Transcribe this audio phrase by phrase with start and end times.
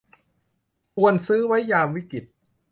[0.95, 2.23] ควรซื้อไว้ยามวิกฤต